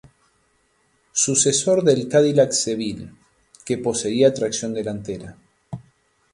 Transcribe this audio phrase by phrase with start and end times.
[1.23, 3.13] Sucesor del Cadillac Seville,
[3.63, 5.37] que poseía tracción delantera.